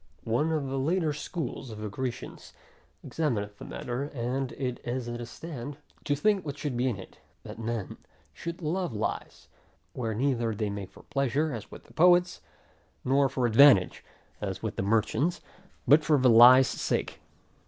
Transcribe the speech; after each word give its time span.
One 0.25 0.51
of 0.51 0.65
the 0.67 0.79
later 0.79 1.13
school 1.13 1.59
of 1.71 1.77
the 1.77 1.87
Grecians, 1.87 2.53
examineth 3.05 3.57
the 3.59 3.65
matter, 3.65 4.05
and 4.05 4.51
is 4.53 5.07
at 5.07 5.21
a 5.21 5.27
stand, 5.27 5.77
to 6.05 6.15
think 6.15 6.43
what 6.43 6.57
should 6.57 6.75
be 6.75 6.87
in 6.89 6.97
it, 6.97 7.19
that 7.43 7.59
men 7.59 7.97
should 8.33 8.63
love 8.63 8.95
lies; 8.95 9.47
where 9.93 10.15
neither 10.15 10.55
they 10.55 10.71
make 10.71 10.89
for 10.89 11.03
pleasure, 11.03 11.53
as 11.53 11.69
with 11.69 11.95
poets, 11.95 12.41
nor 13.05 13.29
for 13.29 13.45
advantage, 13.45 14.03
as 14.41 14.63
with 14.63 14.75
the 14.75 14.81
merchant; 14.81 15.39
but 15.87 16.03
for 16.03 16.17
the 16.17 16.31
lie's 16.31 16.67
sake. 16.67 17.21